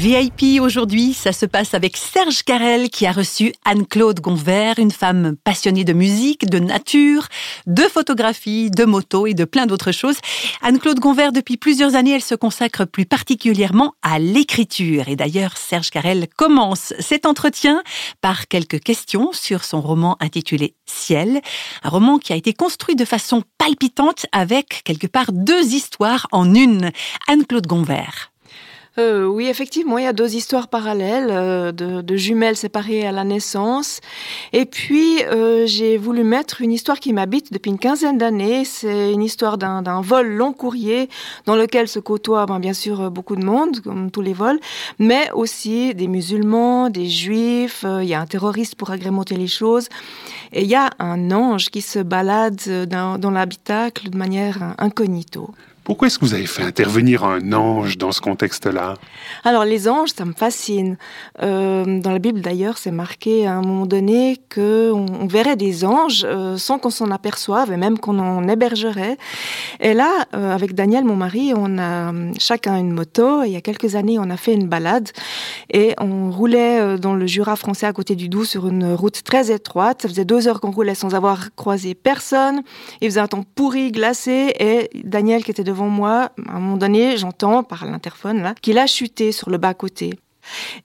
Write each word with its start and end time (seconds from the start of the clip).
VIP 0.00 0.62
aujourd'hui, 0.62 1.12
ça 1.12 1.30
se 1.30 1.44
passe 1.44 1.74
avec 1.74 1.98
Serge 1.98 2.42
Carrel 2.42 2.88
qui 2.88 3.04
a 3.04 3.12
reçu 3.12 3.52
Anne-Claude 3.66 4.20
Gonvert, 4.20 4.78
une 4.78 4.92
femme 4.92 5.36
passionnée 5.44 5.84
de 5.84 5.92
musique, 5.92 6.48
de 6.48 6.58
nature, 6.58 7.28
de 7.66 7.82
photographie, 7.82 8.70
de 8.70 8.86
moto 8.86 9.26
et 9.26 9.34
de 9.34 9.44
plein 9.44 9.66
d'autres 9.66 9.92
choses. 9.92 10.16
Anne-Claude 10.62 11.00
Gonvert, 11.00 11.32
depuis 11.32 11.58
plusieurs 11.58 11.96
années, 11.96 12.14
elle 12.14 12.22
se 12.22 12.34
consacre 12.34 12.86
plus 12.86 13.04
particulièrement 13.04 13.92
à 14.00 14.18
l'écriture. 14.18 15.06
Et 15.08 15.16
d'ailleurs, 15.16 15.58
Serge 15.58 15.90
Carrel 15.90 16.28
commence 16.34 16.94
cet 16.98 17.26
entretien 17.26 17.82
par 18.22 18.48
quelques 18.48 18.80
questions 18.80 19.32
sur 19.34 19.64
son 19.64 19.82
roman 19.82 20.16
intitulé 20.20 20.76
Ciel, 20.86 21.42
un 21.82 21.90
roman 21.90 22.16
qui 22.16 22.32
a 22.32 22.36
été 22.36 22.54
construit 22.54 22.96
de 22.96 23.04
façon 23.04 23.42
palpitante 23.58 24.24
avec 24.32 24.80
quelque 24.82 25.08
part 25.08 25.30
deux 25.30 25.74
histoires 25.74 26.26
en 26.32 26.54
une. 26.54 26.90
Anne-Claude 27.28 27.66
Gonvert. 27.66 28.29
Euh, 28.98 29.24
oui, 29.24 29.46
effectivement, 29.46 29.98
il 29.98 30.04
y 30.04 30.08
a 30.08 30.12
deux 30.12 30.34
histoires 30.34 30.66
parallèles 30.66 31.28
euh, 31.30 31.70
de, 31.70 32.16
jumelles 32.16 32.56
séparées 32.56 33.06
à 33.06 33.12
la 33.12 33.22
naissance. 33.22 34.00
Et 34.52 34.66
puis, 34.66 35.22
euh, 35.24 35.64
j'ai 35.66 35.96
voulu 35.96 36.24
mettre 36.24 36.60
une 36.60 36.72
histoire 36.72 36.98
qui 36.98 37.12
m'habite 37.12 37.52
depuis 37.52 37.70
une 37.70 37.78
quinzaine 37.78 38.18
d'années. 38.18 38.64
C'est 38.64 39.12
une 39.12 39.22
histoire 39.22 39.58
d'un 39.58 40.00
vol 40.00 40.28
long 40.28 40.52
courrier 40.52 41.08
dans 41.46 41.54
lequel 41.54 41.86
se 41.86 42.00
côtoient 42.00 42.46
ben, 42.46 42.58
bien 42.58 42.72
sûr 42.72 43.10
beaucoup 43.10 43.36
de 43.36 43.44
monde, 43.44 43.80
comme 43.80 44.10
tous 44.10 44.22
les 44.22 44.32
vols, 44.32 44.58
mais 44.98 45.30
aussi 45.32 45.94
des 45.94 46.08
musulmans, 46.08 46.90
des 46.90 47.08
juifs. 47.08 47.84
il 47.84 48.08
y 48.08 48.14
a 48.14 48.20
un 48.20 48.26
terroriste 48.26 48.74
pour 48.74 48.90
agrémenter 48.90 49.36
les 49.36 49.46
choses. 49.46 49.88
Et 50.52 50.62
il 50.62 50.68
y 50.68 50.74
a 50.74 50.90
un 50.98 51.30
ange 51.30 51.70
qui 51.70 51.80
se 51.80 52.00
balade 52.00 52.60
dans, 52.88 53.18
dans 53.18 53.30
l'habitacle 53.30 54.10
de 54.10 54.18
manière 54.18 54.74
incognito. 54.78 55.54
Pourquoi 55.90 56.06
est-ce 56.06 56.20
que 56.20 56.24
vous 56.24 56.34
avez 56.34 56.46
fait 56.46 56.62
intervenir 56.62 57.24
un 57.24 57.52
ange 57.52 57.98
dans 57.98 58.12
ce 58.12 58.20
contexte-là? 58.20 58.94
Alors 59.42 59.64
les 59.64 59.88
anges, 59.88 60.10
ça 60.10 60.24
me 60.24 60.34
fascine. 60.34 60.96
Euh, 61.42 61.98
dans 61.98 62.12
la 62.12 62.20
Bible 62.20 62.42
d'ailleurs, 62.42 62.78
c'est 62.78 62.92
marqué 62.92 63.44
à 63.44 63.54
un 63.54 63.62
moment 63.62 63.86
donné 63.86 64.36
qu'on 64.54 65.04
on 65.20 65.26
verrait 65.26 65.56
des 65.56 65.84
anges 65.84 66.24
euh, 66.24 66.56
sans 66.58 66.78
qu'on 66.78 66.90
s'en 66.90 67.10
aperçoive 67.10 67.72
et 67.72 67.76
même 67.76 67.98
qu'on 67.98 68.20
en 68.20 68.46
hébergerait. 68.46 69.16
Et 69.80 69.92
là, 69.92 70.26
euh, 70.32 70.54
avec 70.54 70.76
Daniel, 70.76 71.02
mon 71.02 71.16
mari, 71.16 71.54
on 71.56 71.76
a 71.76 72.12
chacun 72.38 72.78
une 72.78 72.92
moto. 72.92 73.42
Il 73.42 73.50
y 73.50 73.56
a 73.56 73.60
quelques 73.60 73.96
années, 73.96 74.16
on 74.20 74.30
a 74.30 74.36
fait 74.36 74.54
une 74.54 74.68
balade 74.68 75.08
et 75.72 75.96
on 75.98 76.30
roulait 76.30 76.98
dans 76.98 77.14
le 77.14 77.26
Jura 77.26 77.56
français 77.56 77.86
à 77.86 77.92
côté 77.92 78.14
du 78.14 78.28
Doubs 78.28 78.44
sur 78.44 78.68
une 78.68 78.92
route 78.92 79.24
très 79.24 79.50
étroite. 79.50 80.02
Ça 80.02 80.08
faisait 80.08 80.24
deux 80.24 80.46
heures 80.46 80.60
qu'on 80.60 80.70
roulait 80.70 80.94
sans 80.94 81.16
avoir 81.16 81.52
croisé 81.56 81.96
personne. 81.96 82.62
Il 83.00 83.08
faisait 83.08 83.18
un 83.18 83.26
temps 83.26 83.42
pourri, 83.56 83.90
glacé 83.90 84.54
et 84.60 84.88
Daniel 85.02 85.42
qui 85.42 85.50
était 85.50 85.64
devant 85.64 85.79
moi, 85.88 86.30
à 86.48 86.56
un 86.56 86.60
moment 86.60 86.76
donné, 86.76 87.16
j'entends 87.16 87.62
par 87.62 87.86
l'interphone 87.86 88.42
là 88.42 88.54
qu'il 88.60 88.78
a 88.78 88.86
chuté 88.86 89.32
sur 89.32 89.50
le 89.50 89.58
bas-côté. 89.58 90.18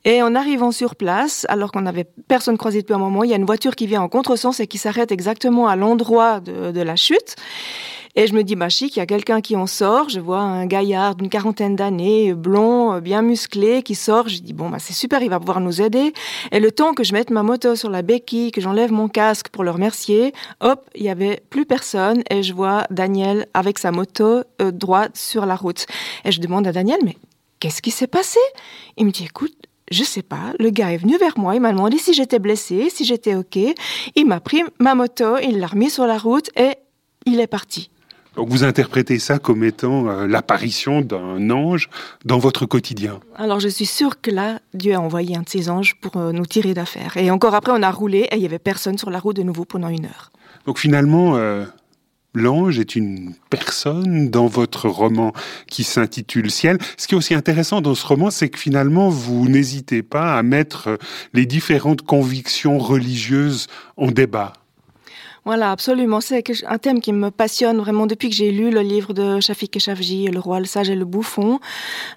Et 0.03 0.21
en 0.21 0.35
arrivant 0.35 0.71
sur 0.71 0.95
place, 0.95 1.45
alors 1.49 1.71
qu'on 1.71 1.81
n'avait 1.81 2.05
personne 2.27 2.57
croisé 2.57 2.81
depuis 2.81 2.93
un 2.93 2.99
moment, 2.99 3.23
il 3.23 3.29
y 3.29 3.33
a 3.33 3.37
une 3.37 3.45
voiture 3.45 3.75
qui 3.75 3.87
vient 3.87 4.01
en 4.01 4.09
contresens 4.09 4.59
et 4.59 4.67
qui 4.67 4.77
s'arrête 4.77 5.11
exactement 5.11 5.67
à 5.67 5.75
l'endroit 5.75 6.39
de, 6.39 6.81
la 6.81 6.95
chute. 6.95 7.35
Et 8.17 8.27
je 8.27 8.33
me 8.33 8.43
dis, 8.43 8.55
bah 8.55 8.69
chic, 8.69 8.95
il 8.95 8.99
y 8.99 9.01
a 9.01 9.05
quelqu'un 9.05 9.41
qui 9.41 9.55
en 9.55 9.67
sort. 9.67 10.09
Je 10.09 10.19
vois 10.19 10.39
un 10.39 10.65
gaillard 10.65 11.15
d'une 11.15 11.29
quarantaine 11.29 11.75
d'années, 11.75 12.33
blond, 12.33 12.99
bien 12.99 13.21
musclé, 13.21 13.83
qui 13.83 13.93
sort. 13.93 14.29
Je 14.29 14.39
dis, 14.39 14.53
bon, 14.53 14.69
bah 14.69 14.79
c'est 14.79 14.93
super, 14.93 15.21
il 15.21 15.29
va 15.29 15.39
pouvoir 15.39 15.59
nous 15.59 15.81
aider. 15.81 16.13
Et 16.51 16.59
le 16.59 16.71
temps 16.71 16.93
que 16.93 17.03
je 17.03 17.13
mette 17.13 17.29
ma 17.29 17.43
moto 17.43 17.75
sur 17.75 17.89
la 17.89 18.01
béquille, 18.01 18.51
que 18.51 18.61
j'enlève 18.61 18.91
mon 18.91 19.09
casque 19.09 19.49
pour 19.49 19.63
le 19.63 19.71
remercier, 19.71 20.33
hop, 20.61 20.89
il 20.95 21.03
y 21.03 21.09
avait 21.09 21.41
plus 21.49 21.65
personne. 21.65 22.23
Et 22.29 22.41
je 22.41 22.53
vois 22.53 22.85
Daniel 22.89 23.47
avec 23.53 23.79
sa 23.79 23.91
moto 23.91 24.43
euh, 24.61 24.71
droite 24.71 25.17
sur 25.17 25.45
la 25.45 25.55
route. 25.55 25.85
Et 26.23 26.31
je 26.31 26.39
demande 26.39 26.67
à 26.67 26.71
Daniel, 26.71 26.99
mais 27.03 27.17
qu'est-ce 27.59 27.81
qui 27.81 27.91
s'est 27.91 28.07
passé? 28.07 28.39
Il 28.95 29.05
me 29.05 29.11
dit, 29.11 29.25
écoute, 29.25 29.55
je 29.91 30.03
sais 30.03 30.23
pas, 30.23 30.53
le 30.57 30.69
gars 30.69 30.91
est 30.91 30.97
venu 30.97 31.17
vers 31.17 31.37
moi, 31.37 31.53
il 31.53 31.61
m'a 31.61 31.71
demandé 31.71 31.97
si 31.97 32.13
j'étais 32.13 32.39
blessé, 32.39 32.89
si 32.89 33.05
j'étais 33.05 33.35
OK. 33.35 33.57
Il 34.15 34.25
m'a 34.25 34.39
pris 34.39 34.63
ma 34.79 34.95
moto, 34.95 35.37
il 35.37 35.59
l'a 35.59 35.67
remis 35.67 35.89
sur 35.89 36.07
la 36.07 36.17
route 36.17 36.49
et 36.55 36.71
il 37.25 37.39
est 37.39 37.47
parti. 37.47 37.89
Donc 38.35 38.49
vous 38.49 38.63
interprétez 38.63 39.19
ça 39.19 39.39
comme 39.39 39.63
étant 39.63 40.09
euh, 40.09 40.27
l'apparition 40.27 41.01
d'un 41.01 41.49
ange 41.49 41.89
dans 42.25 42.37
votre 42.37 42.65
quotidien. 42.65 43.19
Alors 43.35 43.59
je 43.59 43.69
suis 43.69 43.85
sûre 43.85 44.21
que 44.21 44.31
là, 44.31 44.59
Dieu 44.73 44.93
a 44.93 44.99
envoyé 44.99 45.37
un 45.37 45.41
de 45.41 45.49
ses 45.49 45.69
anges 45.69 45.95
pour 45.95 46.17
euh, 46.17 46.31
nous 46.31 46.45
tirer 46.45 46.73
d'affaire. 46.73 47.17
Et 47.17 47.31
encore 47.31 47.55
après, 47.55 47.71
on 47.73 47.81
a 47.81 47.91
roulé 47.91 48.27
et 48.31 48.35
il 48.35 48.41
y 48.41 48.45
avait 48.45 48.59
personne 48.59 48.97
sur 48.97 49.09
la 49.09 49.19
route 49.19 49.37
de 49.37 49.43
nouveau 49.43 49.65
pendant 49.65 49.89
une 49.89 50.05
heure. 50.05 50.31
Donc 50.65 50.79
finalement, 50.79 51.37
euh, 51.37 51.65
l'ange 52.33 52.79
est 52.79 52.95
une 52.95 53.33
personne 53.49 54.29
dans 54.29 54.47
votre 54.47 54.89
roman 54.89 55.31
qui 55.67 55.83
s'intitule 55.83 56.51
Ciel. 56.51 56.77
Ce 56.97 57.07
qui 57.07 57.15
est 57.15 57.17
aussi 57.17 57.33
intéressant 57.33 57.81
dans 57.81 57.95
ce 57.95 58.05
roman, 58.05 58.31
c'est 58.31 58.49
que 58.49 58.59
finalement, 58.59 59.09
vous 59.09 59.47
n'hésitez 59.47 60.03
pas 60.03 60.37
à 60.37 60.43
mettre 60.43 60.97
les 61.33 61.45
différentes 61.45 62.01
convictions 62.01 62.77
religieuses 62.79 63.67
en 63.95 64.11
débat. 64.11 64.53
Voilà, 65.45 65.69
absolument. 65.69 66.21
C'est 66.21 66.43
un 66.65 66.79
thème 66.79 66.99
qui 66.99 67.13
me 67.13 67.29
passionne 67.29 67.77
vraiment 67.77 68.07
depuis 68.07 68.29
que 68.29 68.35
j'ai 68.35 68.51
lu 68.51 68.71
le 68.71 68.81
livre 68.81 69.13
de 69.13 69.39
Shafik 69.39 69.75
Eshafji, 69.77 70.27
Le 70.27 70.39
roi, 70.39 70.59
le 70.59 70.65
sage 70.65 70.89
et 70.89 70.95
le 70.95 71.05
bouffon, 71.05 71.59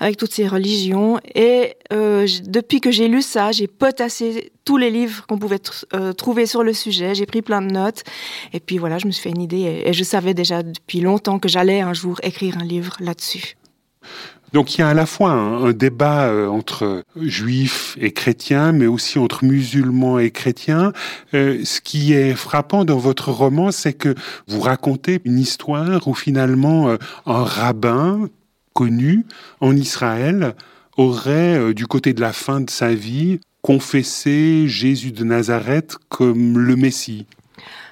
avec 0.01 0.17
toutes 0.17 0.33
ces 0.33 0.49
religions. 0.49 1.21
Et 1.35 1.77
euh, 1.93 2.27
depuis 2.45 2.81
que 2.81 2.91
j'ai 2.91 3.07
lu 3.07 3.21
ça, 3.21 3.53
j'ai 3.53 3.67
potassé 3.67 4.51
tous 4.65 4.79
les 4.79 4.91
livres 4.91 5.27
qu'on 5.27 5.39
pouvait 5.39 5.61
euh, 5.93 6.15
trouver 6.15 6.47
sur 6.47 6.63
le 6.63 6.73
sujet. 6.73 7.15
J'ai 7.15 7.27
pris 7.27 7.43
plein 7.43 7.61
de 7.61 7.71
notes. 7.71 8.03
Et 8.55 8.61
puis 8.61 8.79
voilà, 8.79 8.97
je 8.97 9.07
me 9.07 9.11
suis 9.11 9.23
fait 9.23 9.31
une 9.31 9.43
idée. 9.43 9.83
et 9.85 9.93
je 9.93 10.05
savais 10.05 10.33
déjà 10.33 10.63
depuis 10.63 11.03
longtemps 11.03 11.39
que 11.39 11.51
j'allais 11.51 11.83
un 11.83 11.93
jour 11.93 12.19
écrire 12.23 12.57
un 12.57 12.65
livre 12.65 12.97
là-dessus. 12.99 13.57
Donc 14.53 14.75
il 14.75 14.81
y 14.81 14.85
a 14.85 14.89
à 14.89 14.95
la 14.95 15.07
fois 15.07 15.31
un, 15.31 15.73
débat 15.73 16.27
euh, 16.27 16.49
entre 16.49 17.03
juifs 17.17 17.97
et 18.01 18.13
chrétiens, 18.13 18.73
mais 18.73 18.87
aussi 18.87 19.19
entre 19.19 19.45
musulmans 19.45 20.19
et 20.19 20.31
chrétiens. 20.31 20.93
Euh, 21.35 21.61
ce 21.65 21.81
qui 21.81 22.15
est 22.15 22.35
frappant 22.35 22.85
dans 22.85 22.97
votre 22.97 23.31
roman, 23.31 23.71
c'est 23.71 23.93
que 23.93 24.15
vous 24.47 24.61
racontez 24.61 25.21
une 25.25 25.39
histoire 25.39 26.09
où 26.09 26.15
finalement 26.15 26.89
euh, 26.89 26.97
un 27.27 27.45
rabbin 27.45 28.29
connu 28.73 29.27
en 29.61 29.77
Israël 29.77 30.55
aurait, 30.97 31.75
du 31.75 31.87
côté 31.87 32.13
de 32.13 32.21
la 32.21 32.33
fin 32.33 32.61
de 32.61 32.71
sa 32.71 32.95
vie, 32.95 33.41
confessé 33.63 34.67
Jésus 34.67 35.13
de 35.13 35.25
Nazareth 35.25 35.97
comme 36.09 36.59
le 36.59 36.75
Messie. 36.75 37.27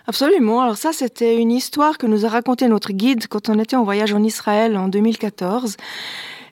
Absolument. 0.09 0.63
Alors 0.63 0.77
ça, 0.77 0.93
c'était 0.93 1.37
une 1.37 1.51
histoire 1.51 1.99
que 1.99 2.07
nous 2.07 2.25
a 2.25 2.29
raconté 2.29 2.69
notre 2.69 2.93
guide 2.93 3.27
quand 3.27 3.49
on 3.49 3.59
était 3.59 3.77
en 3.77 3.85
voyage 3.85 4.13
en 4.13 4.23
Israël 4.23 4.77
en 4.77 4.89
2014. 4.89 5.77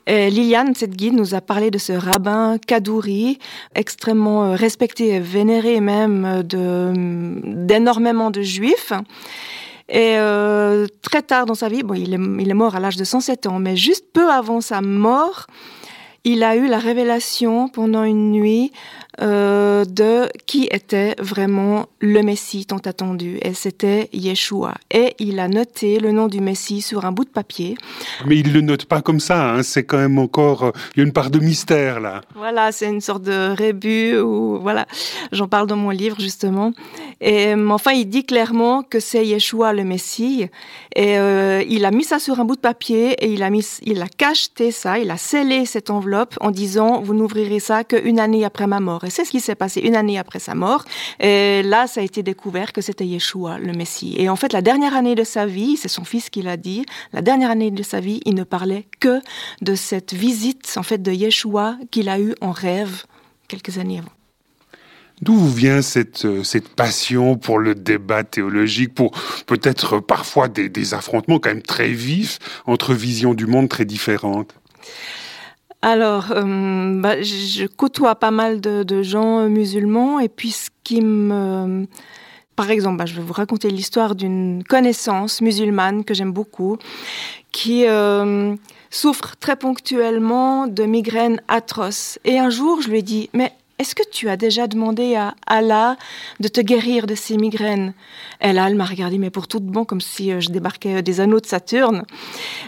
Liliane, 0.07 0.75
cette 0.75 0.97
guide, 0.97 1.15
nous 1.15 1.35
a 1.35 1.41
parlé 1.41 1.71
de 1.71 1.79
ce 1.79 1.93
rabbin 1.93 2.59
Kadouri, 2.59 3.39
extrêmement 3.75 4.45
euh, 4.45 4.55
respecté 4.55 5.09
et 5.09 5.21
vénéré 5.21 5.81
même 5.81 6.25
euh, 6.25 6.43
de, 6.43 6.93
d'énormément 7.67 8.31
de 8.31 8.43
juifs. 8.43 8.93
Et 9.89 10.17
euh, 10.19 10.87
très 11.03 11.23
tard 11.23 11.47
dans 11.47 11.55
sa 11.55 11.69
vie, 11.69 11.83
bon, 11.83 11.95
il 11.95 12.15
est, 12.15 12.43
il 12.43 12.51
est 12.51 12.55
mort 12.55 12.75
à 12.75 12.81
l'âge 12.81 12.97
de 12.97 13.05
107 13.05 13.47
ans, 13.47 13.59
mais 13.59 13.77
juste 13.77 14.07
peu 14.13 14.31
avant 14.31 14.61
sa 14.61 14.81
mort, 14.81 15.47
il 16.25 16.43
a 16.43 16.57
eu 16.57 16.67
la 16.67 16.79
révélation 16.79 17.69
pendant 17.69 18.03
une 18.03 18.31
nuit 18.31 18.73
euh, 19.21 19.85
de 19.85 20.29
qui 20.47 20.69
était 20.71 21.15
vraiment 21.19 21.87
le 22.01 22.23
Messie 22.23 22.67
tant 22.67 22.79
attendu. 22.79 23.39
Et 23.43 23.55
c'était 23.55 24.09
Yeshua. 24.13 24.75
Et 24.91 25.15
il 25.19 25.39
a 25.39 25.49
noté 25.49 26.01
le 26.01 26.11
nom 26.11 26.27
du 26.27 26.41
Messie 26.41 26.83
sur 26.83 27.05
un 27.05 27.13
bout 27.13 27.25
de 27.25 27.31
papier. 27.31 27.77
Mais 28.27 28.39
il 28.39 28.49
ne 28.49 28.55
le 28.55 28.61
note 28.63 28.87
pas 28.87 29.03
comme 29.03 29.21
ça. 29.21 29.55
Hein. 29.55 29.63
C'est 29.63 29.85
quand 29.85 29.99
même 29.99 30.19
encore... 30.19 30.65
Euh, 30.65 30.71
il 30.95 31.01
y 31.01 31.03
a 31.03 31.07
une 31.07 31.13
part 31.13 31.31
de 31.31 31.39
mystère 31.39 32.01
là. 32.01 32.23
Voilà, 32.35 32.73
c'est 32.73 32.89
une 32.89 33.01
sorte 33.01 33.23
de 33.23 33.55
rébut. 33.55 34.19
Ou, 34.19 34.59
voilà, 34.61 34.87
J'en 35.33 35.49
parle 35.49 35.67
dans 35.67 35.77
mon 35.77 35.91
livre 35.91 36.19
justement. 36.19 36.73
Et 37.21 37.55
euh, 37.55 37.69
enfin, 37.71 37.93
il 37.93 38.07
dit 38.07 38.25
clairement 38.25 38.83
que 38.83 39.01
c'est 39.01 39.25
Yeshua 39.25 39.73
le 39.73 39.85
Messie. 39.85 40.47
Et 40.97 41.15
il 41.69 41.85
a 41.85 41.91
mis 41.91 42.05
ça 42.05 42.19
sur 42.19 42.41
un 42.41 42.45
bout 42.45 42.55
de 42.55 42.61
papier 42.61 43.13
et 43.13 43.33
il 43.33 43.43
a, 43.43 43.51
mis, 43.51 43.67
il 43.83 44.01
a 44.01 44.07
cacheté 44.07 44.71
ça, 44.71 44.99
il 44.99 45.11
a 45.11 45.17
scellé 45.17 45.67
cette 45.67 45.91
enveloppe 45.91 46.35
en 46.41 46.51
disant, 46.51 47.01
vous 47.01 47.15
n'ouvrirez 47.15 47.59
ça 47.59 47.83
qu'une 47.83 48.21
année 48.21 48.45
après 48.45 48.67
ma 48.67 48.81
mort. 48.81 49.04
C'est 49.11 49.25
ce 49.25 49.31
qui 49.31 49.41
s'est 49.41 49.55
passé 49.55 49.81
une 49.81 49.97
année 49.97 50.19
après 50.19 50.39
sa 50.39 50.55
mort. 50.55 50.85
Et 51.21 51.63
là, 51.63 51.87
ça 51.87 52.01
a 52.01 52.05
été 52.05 52.23
découvert 52.23 52.73
que 52.73 52.81
c'était 52.81 53.07
Yeshua, 53.07 53.59
le 53.59 53.73
Messie. 53.73 54.15
Et 54.19 54.29
en 54.29 54.37
fait, 54.37 54.53
la 54.53 54.63
dernière 54.63 54.95
année 54.95 55.15
de 55.15 55.25
sa 55.25 55.47
vie, 55.47 55.77
c'est 55.77 55.89
son 55.89 56.05
fils 56.05 56.31
qui 56.31 56.43
l'a 56.43 56.57
dit, 56.57 56.85
la 57.13 57.23
dernière 57.23 57.51
année 57.51 57.71
de 57.71 57.83
sa 57.83 58.01
vie, 58.01 58.21
il 58.25 58.35
ne 58.35 58.45
parlait 58.45 58.87
que 59.01 59.21
de 59.63 59.75
cette 59.75 60.15
visite, 60.15 60.75
en 60.77 60.83
fait, 60.83 61.03
de 61.03 61.13
Yeshua 61.13 61.77
qu'il 61.91 62.09
a 62.09 62.19
eue 62.19 62.35
en 62.41 62.51
rêve 62.51 63.05
quelques 63.49 63.79
années 63.79 63.99
avant. 63.99 64.11
D'où 65.23 65.47
vient 65.47 65.81
cette, 65.81 66.25
euh, 66.25 66.43
cette 66.43 66.69
passion 66.69 67.37
pour 67.37 67.59
le 67.59 67.75
débat 67.75 68.25
théologique, 68.25 68.95
pour 68.95 69.13
peut-être 69.47 70.01
parfois 70.01 70.49
des 70.49 70.95
affrontements 70.95 71.39
quand 71.39 71.51
même 71.51 71.63
très 71.63 71.89
vifs 71.89 72.39
entre 72.67 72.95
visions 72.95 73.33
du 73.33 73.47
monde 73.47 73.69
très 73.69 73.85
différentes? 73.85 74.55
Alors, 75.85 76.33
euh, 76.33 76.99
bah, 76.99 77.21
je 77.21 77.67
côtoie 77.67 78.15
pas 78.15 78.31
mal 78.31 78.63
de, 78.63 79.03
gens 79.03 79.51
musulmans 79.51 80.19
et 80.19 80.31
puis 80.31 80.51
ce 80.51 80.71
qui 80.83 81.03
me... 81.03 81.87
Par 82.57 82.71
exemple, 82.71 82.97
bah, 82.97 83.05
je 83.05 83.15
vais 83.15 83.21
vous 83.21 83.35
raconter 83.35 83.69
l'histoire 83.69 84.15
d'une 84.15 84.65
connaissance 84.67 85.43
musulmane 85.43 86.03
que 86.03 86.15
j'aime 86.15 86.33
beaucoup, 86.33 86.79
qui 87.53 87.87
euh, 87.87 88.55
souffre 88.89 89.37
très 89.39 89.57
ponctuellement 89.57 90.69
de 90.69 90.85
migraines 90.85 91.43
atroces. 91.49 92.19
Et 92.25 92.39
un 92.39 92.49
jour, 92.49 92.81
je 92.81 92.89
lui 92.89 93.01
ai 93.01 93.03
dit, 93.03 93.29
mais 93.35 93.53
est-ce 93.79 93.95
que 93.95 94.09
tu 94.09 94.29
as 94.29 94.37
déjà 94.37 94.69
demandé 94.69 95.17
à 95.17 95.35
Allah 95.47 95.97
de 96.39 96.47
te 96.47 96.61
guérir 96.61 97.07
de 97.07 97.15
ces 97.15 97.37
migraines? 97.37 97.93
Et 98.41 98.53
là, 98.53 98.69
elle 98.69 98.77
m'a 98.77 98.85
regardé, 98.85 99.19
mais 99.19 99.31
pour 99.31 99.49
tout 99.49 99.59
de 99.59 99.69
bon, 99.69 99.85
comme 99.85 100.01
si 100.01 100.31
euh, 100.31 100.41
je 100.41 100.51
débarquais 100.51 101.03
des 101.03 101.21
anneaux 101.21 101.41
de 101.41 101.47
Saturne, 101.47 102.05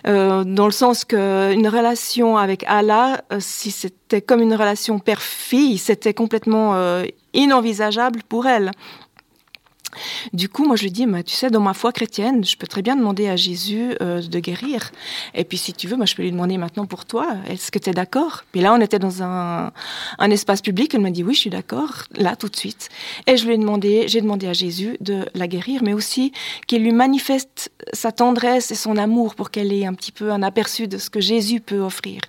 euh, 0.07 0.43
dans 0.43 0.67
le 0.67 0.73
sens 0.73 1.05
qu'une 1.05 1.69
relation 1.69 2.37
avec 2.37 2.65
Allah, 2.67 3.23
euh, 3.33 3.39
si 3.39 3.71
c'était 3.71 4.21
comme 4.21 4.43
une 4.43 4.55
relation 4.55 4.99
père-fille, 4.99 5.79
c'était 5.79 6.15
complètement 6.15 6.75
inenvisageable 7.35 8.23
pour 8.29 8.47
elle. 8.47 8.73
Du 10.33 10.49
coup, 10.49 10.65
moi, 10.67 10.77
je 10.77 10.83
lui 10.85 10.91
dis, 10.91 11.07
tu 11.25 11.35
sais, 11.35 11.51
dans 11.51 11.61
ma 11.61 11.75
foi 11.75 11.93
chrétienne, 11.93 12.45
je 12.45 12.57
peux 12.57 12.67
très 12.67 12.83
bien 12.83 12.97
demander 12.97 13.29
à 13.29 13.37
Jésus 13.37 13.95
euh, 14.01 14.23
de 14.23 14.39
guérir. 14.39 14.91
Et 15.35 15.45
puis, 15.45 15.59
si 15.59 15.73
tu 15.73 15.89
veux, 15.89 15.97
moi, 15.97 16.07
je 16.07 16.15
peux 16.15 16.23
lui 16.23 16.33
demander 16.33 16.59
maintenant 16.59 16.87
pour 16.87 17.05
toi, 17.05 17.29
est-ce 17.49 17.71
que 17.71 17.79
tu 17.79 17.91
es 17.91 17.93
d'accord? 17.93 18.45
Puis 18.53 18.61
là, 18.61 18.75
on 18.75 18.81
était 18.81 18.99
dans 18.99 19.23
un, 19.23 19.73
un 20.19 20.31
espace 20.31 20.61
public, 20.63 20.95
elle 20.95 21.01
m'a 21.01 21.11
dit, 21.11 21.23
oui, 21.23 21.35
je 21.35 21.41
suis 21.41 21.51
d'accord, 21.51 22.05
là, 22.17 22.37
tout 22.37 22.49
de 22.49 22.57
suite. 22.57 22.89
Et 23.27 23.37
je 23.37 23.47
lui 23.47 23.55
ai 23.55 23.59
demandé, 23.59 24.05
j'ai 24.09 24.21
demandé 24.21 24.47
à 24.47 24.53
Jésus 24.53 24.97
de 25.01 25.27
la 25.35 25.47
guérir, 25.47 25.83
mais 25.83 25.93
aussi 25.93 26.33
qu'il 26.67 26.83
lui 26.83 26.93
manifeste 26.93 27.71
sa 27.93 28.13
tendresse 28.13 28.71
et 28.71 28.75
son 28.75 28.97
amour 28.97 29.35
pour 29.35 29.51
qu'elle 29.51 29.73
ait 29.73 29.87
un 29.87 29.95
petit 29.95 30.13
peu 30.13 30.31
un 30.31 30.43
aperçu 30.43 30.89
de 30.89 30.99
ce 30.99 31.11
que 31.11 31.21
Jésus 31.21 31.61
peut 31.61 31.81
offrir. 31.81 32.21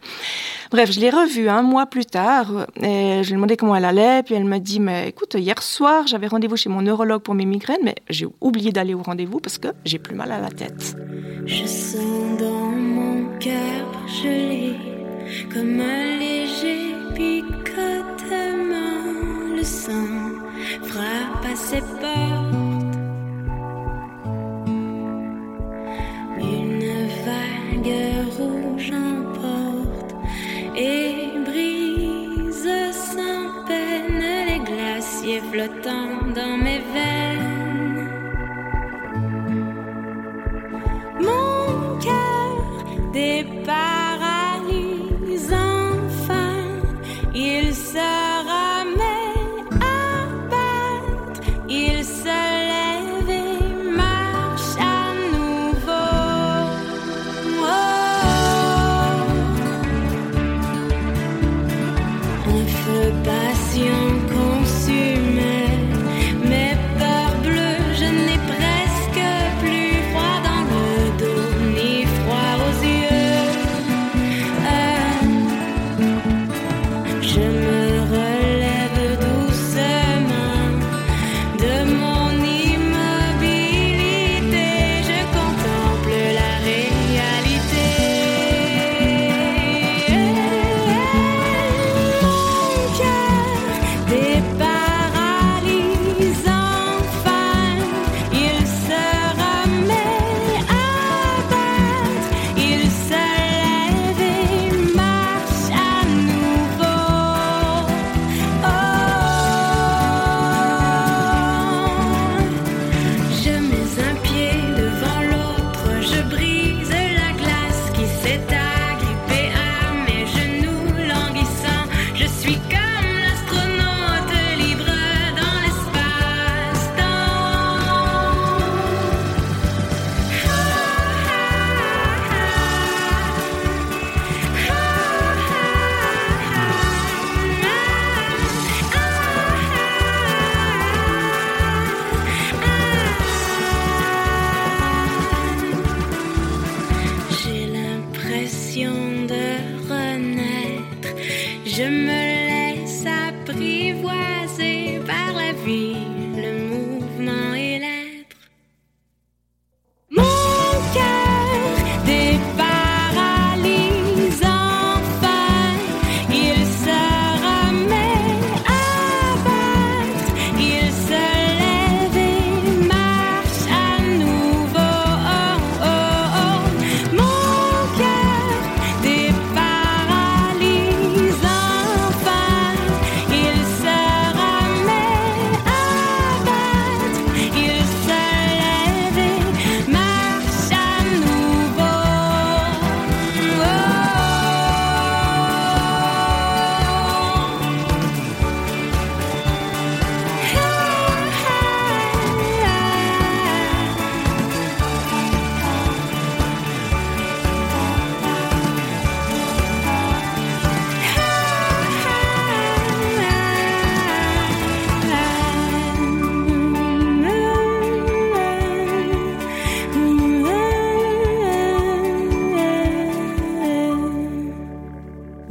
Bref, 0.71 0.91
je 0.91 0.99
l'ai 0.99 1.09
revue 1.09 1.47
un 1.49 1.61
mois 1.61 1.85
plus 1.85 2.05
tard, 2.05 2.67
et 2.81 3.21
je 3.23 3.27
lui 3.27 3.33
ai 3.33 3.35
demandé 3.35 3.57
comment 3.57 3.75
elle 3.75 3.85
allait, 3.85 4.23
puis 4.23 4.35
elle 4.35 4.45
m'a 4.45 4.59
dit, 4.59 4.79
mais 4.79 5.09
écoute, 5.09 5.35
hier 5.35 5.61
soir, 5.63 6.07
j'avais 6.07 6.27
rendez-vous 6.27 6.57
chez 6.57 6.69
mon 6.69 6.81
neurologue 6.81 7.21
pour 7.21 7.35
mes 7.35 7.45
mais 7.83 7.95
j'ai 8.09 8.27
oublié 8.41 8.71
d'aller 8.71 8.93
au 8.93 9.01
rendez-vous 9.01 9.39
parce 9.39 9.57
que 9.57 9.69
j'ai 9.85 9.99
plus 9.99 10.15
mal 10.15 10.31
à 10.31 10.39
la 10.39 10.49
tête. 10.49 10.95
Je 11.45 11.65
sens 11.65 12.39
dans 12.39 12.71
mon 12.71 13.37
cœur 13.39 13.85
gelé 14.21 14.73
comme 15.51 15.79
un 15.79 16.19
léger 16.19 16.93
picotement. 17.15 17.55
Le 19.55 19.63
sang 19.63 19.91
frappe 20.83 21.45
à 21.51 21.55
ses 21.55 21.81
portes. 21.81 22.97
Une 26.39 26.89
vague 27.25 27.95
rouge 28.37 28.91
emporte 28.91 30.15
et 30.75 31.13
brise 31.45 32.69
sans 32.91 33.65
peine 33.65 34.23
les 34.47 34.59
glaciers 34.59 35.41
flottants 35.51 36.27
dans 36.35 36.57
mes 36.57 36.79
veines. 36.93 37.06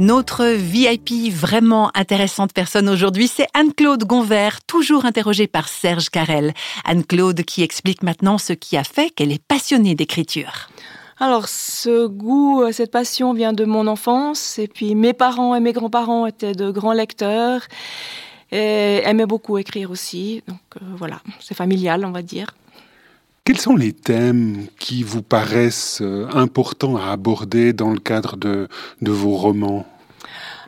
Notre 0.06 0.46
VIP 0.46 1.32
vraiment 1.32 1.90
intéressante 1.96 2.52
personne 2.52 2.88
aujourd'hui, 2.88 3.26
c'est 3.26 3.48
Anne-Claude 3.54 4.04
Gonvert, 4.04 4.62
toujours 4.62 5.04
interrogée 5.04 5.48
par 5.48 5.66
Serge 5.66 6.10
Carrel. 6.10 6.54
Anne-Claude 6.84 7.42
qui 7.42 7.64
explique 7.64 8.04
maintenant 8.04 8.38
ce 8.38 8.52
qui 8.52 8.76
a 8.76 8.84
fait 8.84 9.10
qu'elle 9.10 9.32
est 9.32 9.42
passionnée 9.42 9.96
d'écriture. 9.96 10.68
Alors, 11.18 11.48
ce 11.48 12.06
goût, 12.06 12.62
euh, 12.62 12.70
cette 12.70 12.92
passion 12.92 13.32
vient 13.32 13.52
de 13.52 13.64
mon 13.64 13.88
enfance. 13.88 14.60
Et 14.60 14.68
puis, 14.68 14.94
mes 14.94 15.12
parents 15.12 15.56
et 15.56 15.60
mes 15.60 15.72
grands-parents 15.72 16.26
étaient 16.26 16.54
de 16.54 16.70
grands 16.70 16.92
lecteurs 16.92 17.62
et 18.52 19.02
aimaient 19.04 19.26
beaucoup 19.26 19.58
écrire 19.58 19.90
aussi. 19.90 20.44
Donc, 20.46 20.60
euh, 20.76 20.84
voilà, 20.96 21.20
c'est 21.40 21.56
familial, 21.56 22.04
on 22.04 22.12
va 22.12 22.22
dire. 22.22 22.54
Quels 23.42 23.58
sont 23.58 23.74
les 23.74 23.92
thèmes 23.92 24.68
qui 24.78 25.02
vous 25.02 25.22
paraissent 25.22 25.98
euh, 26.00 26.28
importants 26.32 26.96
à 26.96 27.10
aborder 27.10 27.72
dans 27.72 27.90
le 27.90 27.98
cadre 27.98 28.36
de, 28.36 28.68
de 29.02 29.10
vos 29.10 29.34
romans? 29.34 29.84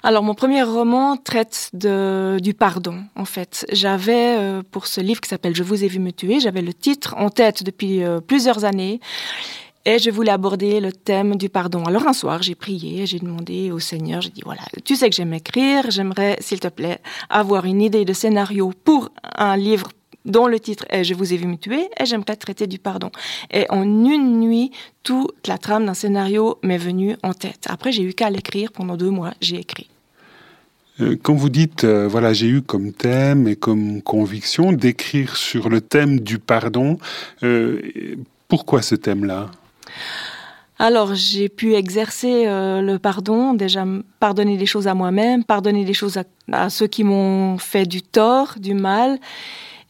Alors 0.02 0.22
mon 0.22 0.34
premier 0.34 0.62
roman 0.62 1.16
traite 1.16 1.70
de, 1.72 2.38
du 2.40 2.54
pardon 2.54 3.04
en 3.16 3.24
fait. 3.24 3.66
J'avais 3.72 4.36
euh, 4.38 4.62
pour 4.70 4.86
ce 4.86 5.00
livre 5.00 5.20
qui 5.20 5.28
s'appelle 5.28 5.56
Je 5.56 5.62
vous 5.62 5.84
ai 5.84 5.88
vu 5.88 5.98
me 5.98 6.12
tuer, 6.12 6.40
j'avais 6.40 6.62
le 6.62 6.72
titre 6.72 7.14
en 7.16 7.30
tête 7.30 7.62
depuis 7.62 8.02
euh, 8.02 8.20
plusieurs 8.20 8.64
années 8.64 9.00
et 9.84 9.98
je 9.98 10.10
voulais 10.10 10.30
aborder 10.30 10.80
le 10.80 10.92
thème 10.92 11.36
du 11.36 11.48
pardon. 11.48 11.84
Alors 11.84 12.06
un 12.06 12.12
soir, 12.12 12.42
j'ai 12.42 12.54
prié, 12.54 13.06
j'ai 13.06 13.18
demandé 13.18 13.70
au 13.70 13.78
Seigneur, 13.78 14.20
j'ai 14.20 14.30
dit 14.30 14.42
voilà, 14.44 14.62
tu 14.84 14.96
sais 14.96 15.08
que 15.08 15.16
j'aime 15.16 15.32
écrire, 15.32 15.90
j'aimerais 15.90 16.36
s'il 16.40 16.60
te 16.60 16.68
plaît 16.68 16.98
avoir 17.30 17.64
une 17.64 17.80
idée 17.80 18.04
de 18.04 18.12
scénario 18.12 18.72
pour 18.84 19.10
un 19.36 19.56
livre 19.56 19.88
dont 20.28 20.46
le 20.46 20.60
titre 20.60 20.84
est 20.90 21.04
Je 21.04 21.14
vous 21.14 21.32
ai 21.32 21.36
vu 21.36 21.46
me 21.46 21.56
tuer 21.56 21.88
et 21.98 22.06
j'aimerais 22.06 22.36
traiter 22.36 22.66
du 22.66 22.78
pardon. 22.78 23.10
Et 23.50 23.66
en 23.70 23.82
une 23.82 24.40
nuit, 24.40 24.70
toute 25.02 25.46
la 25.48 25.58
trame 25.58 25.86
d'un 25.86 25.94
scénario 25.94 26.58
m'est 26.62 26.78
venue 26.78 27.16
en 27.22 27.32
tête. 27.32 27.66
Après, 27.68 27.90
j'ai 27.90 28.02
eu 28.02 28.12
qu'à 28.12 28.30
l'écrire 28.30 28.70
pendant 28.72 28.96
deux 28.96 29.10
mois, 29.10 29.34
j'ai 29.40 29.56
écrit. 29.56 29.88
Euh, 31.00 31.16
quand 31.22 31.34
vous 31.34 31.48
dites, 31.48 31.84
euh, 31.84 32.08
voilà, 32.08 32.32
j'ai 32.32 32.48
eu 32.48 32.62
comme 32.62 32.92
thème 32.92 33.46
et 33.46 33.56
comme 33.56 34.02
conviction 34.02 34.72
d'écrire 34.72 35.36
sur 35.36 35.68
le 35.68 35.80
thème 35.80 36.20
du 36.20 36.38
pardon, 36.38 36.98
euh, 37.42 37.80
pourquoi 38.48 38.82
ce 38.82 38.94
thème-là? 38.94 39.50
Alors, 40.80 41.14
j'ai 41.14 41.48
pu 41.48 41.74
exercer 41.74 42.44
le 42.46 42.98
pardon, 42.98 43.52
déjà 43.52 43.84
pardonner 44.20 44.56
des 44.56 44.64
choses 44.64 44.86
à 44.86 44.94
moi-même, 44.94 45.42
pardonner 45.42 45.84
des 45.84 45.92
choses 45.92 46.20
à 46.52 46.70
ceux 46.70 46.86
qui 46.86 47.02
m'ont 47.02 47.58
fait 47.58 47.84
du 47.84 48.00
tort, 48.00 48.54
du 48.60 48.74
mal, 48.74 49.18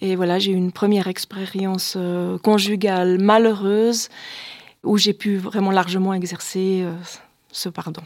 et 0.00 0.16
voilà, 0.16 0.38
j'ai 0.38 0.52
eu 0.52 0.54
une 0.54 0.72
première 0.72 1.08
expérience 1.08 1.94
euh, 1.96 2.38
conjugale 2.38 3.18
malheureuse 3.18 4.08
où 4.84 4.96
j'ai 4.96 5.12
pu 5.12 5.36
vraiment 5.36 5.72
largement 5.72 6.14
exercer 6.14 6.82
euh, 6.84 6.92
ce 7.50 7.68
pardon. 7.68 8.02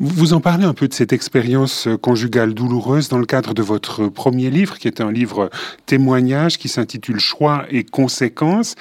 Vous 0.00 0.32
en 0.32 0.40
parlez 0.40 0.64
un 0.64 0.74
peu 0.74 0.86
de 0.88 0.94
cette 0.94 1.12
expérience 1.12 1.88
euh, 1.88 1.98
conjugale 1.98 2.54
douloureuse 2.54 3.08
dans 3.08 3.18
le 3.18 3.26
cadre 3.26 3.52
de 3.52 3.62
votre 3.62 4.06
premier 4.06 4.48
livre, 4.48 4.78
qui 4.78 4.88
est 4.88 5.00
un 5.00 5.12
livre 5.12 5.50
témoignage 5.84 6.56
qui 6.56 6.68
s'intitule 6.68 7.20
Choix 7.20 7.66
et 7.70 7.84
conséquences. 7.84 8.74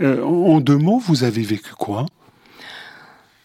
en 0.00 0.60
deux 0.60 0.78
mots, 0.78 0.98
vous 0.98 1.22
avez 1.22 1.42
vécu 1.42 1.74
quoi? 1.78 2.06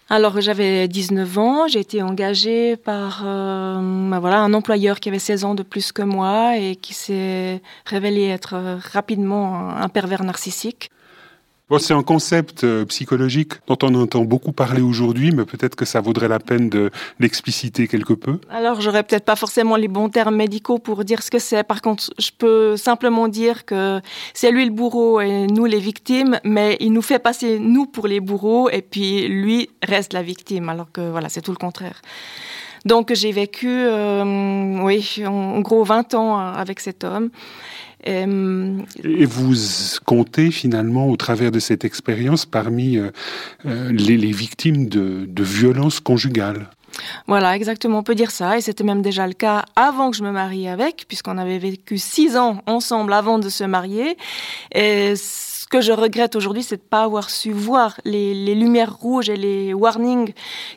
Alors 0.10 0.40
j'avais 0.40 0.88
19 0.88 1.38
ans, 1.38 1.68
j'ai 1.68 1.80
été 1.80 2.02
engagée 2.02 2.78
par 2.78 3.24
euh, 3.26 4.10
bah 4.10 4.20
voilà, 4.20 4.40
un 4.40 4.54
employeur 4.54 5.02
qui 5.02 5.10
avait 5.10 5.20
16 5.20 5.44
ans 5.44 5.54
de 5.56 5.64
plus 5.64 5.92
que 5.92 6.02
moi 6.02 6.58
et 6.58 6.78
qui 6.78 6.94
s'est 6.94 7.62
révélé 7.86 8.28
être 8.28 8.56
euh, 8.56 8.78
rapidement 8.94 9.70
un 9.70 9.90
pervers 9.90 10.24
narcissique 10.24 10.92
c'est 11.80 11.94
un 11.94 12.04
concept 12.04 12.64
euh, 12.64 12.86
psychologique 12.86 13.54
dont 13.68 13.78
on 13.84 13.94
entend 13.96 14.24
beaucoup 14.24 14.54
parler 14.54 14.82
aujourd'hui, 14.82 15.32
mais 15.32 15.44
peut-être 15.44 15.76
que 15.76 15.84
ça 15.84 16.00
vaudrait 16.00 16.30
la 16.30 16.40
peine 16.40 16.70
de 16.70 16.90
l'expliciter 17.20 17.88
quelque 17.88 18.14
peu. 18.14 18.40
Alors, 18.50 18.80
j'aurais 18.80 19.04
peut-être 19.04 19.26
pas 19.26 19.36
forcément 19.36 19.76
les 19.76 19.90
bons 19.90 20.10
termes 20.10 20.36
médicaux 20.36 20.80
pour 20.80 21.04
dire 21.04 21.22
ce 21.22 21.30
que 21.30 21.40
c'est. 21.40 21.64
Par 21.64 21.82
contre, 21.82 22.10
je 22.18 22.32
peux 22.36 22.78
simplement 22.78 23.28
dire 23.28 23.66
que 23.66 24.00
c'est 24.34 24.52
lui 24.52 24.64
le 24.66 24.72
bourreau 24.72 25.20
et 25.20 25.48
nous 25.48 25.66
les 25.66 25.80
victimes, 25.80 26.40
mais 26.46 26.78
il 26.80 26.94
nous 26.94 27.02
fait 27.02 27.20
passer 27.20 27.60
nous 27.60 27.86
pour 27.86 28.08
les 28.08 28.22
bourreaux 28.22 28.70
et 28.70 28.82
puis 28.82 29.28
lui 29.28 29.70
reste 29.84 30.14
la 30.14 30.24
victime, 30.24 30.70
alors 30.70 30.92
que 30.92 31.10
voilà, 31.10 31.28
c'est 31.28 31.42
tout 31.42 31.52
le 31.52 31.58
contraire. 31.58 32.02
Donc, 32.86 33.14
j'ai 33.14 33.34
vécu, 33.34 33.68
euh, 33.70 34.80
oui, 34.82 35.22
en 35.26 35.60
gros 35.60 35.84
20 35.84 36.14
ans 36.14 36.38
avec 36.38 36.80
cet 36.80 37.04
homme. 37.04 37.30
Euh, 38.08 38.78
et 39.04 39.26
vous 39.26 39.54
comptez 40.06 40.52
finalement, 40.52 41.10
au 41.10 41.18
travers 41.18 41.52
de 41.52 41.60
cette 41.60 41.86
expérience, 41.86 42.46
parmi 42.46 42.98
euh, 42.98 43.12
euh, 43.66 43.92
les, 43.92 44.32
victimes 44.32 44.88
de, 44.88 45.26
de 45.28 45.44
violences 45.44 46.00
conjugales. 46.00 46.70
Voilà, 47.28 47.56
exactement, 47.56 48.00
on 48.00 48.04
peut 48.04 48.16
dire 48.16 48.32
ça. 48.32 48.58
Et 48.58 48.62
c'était 48.62 48.84
même 48.84 49.02
déjà 49.02 49.28
le 49.28 49.34
cas 49.34 49.66
avant 49.76 50.12
que 50.12 50.18
je 50.18 50.24
me 50.24 50.32
marie 50.32 50.68
avec, 50.68 51.06
puisqu'on 51.08 51.38
avait 51.38 51.60
vécu 51.60 51.98
six 51.98 52.38
ans 52.38 52.62
ensemble 52.66 53.14
avant 53.14 53.40
de 53.40 53.50
se 53.50 53.64
marier. 53.64 54.18
Et 54.74 55.14
ce 55.68 55.70
que 55.70 55.82
je 55.82 55.92
regrette 55.92 56.38
aujourd'hui, 56.38 56.64
c'est 56.64 56.78
de 56.78 56.82
pas 56.82 57.04
avoir 57.04 57.30
su 57.30 57.52
voir 57.52 58.00
les, 58.06 58.56
lumières 58.56 58.96
rouges 58.96 59.30
et 59.30 59.36
les 59.36 59.74
warnings 59.74 60.32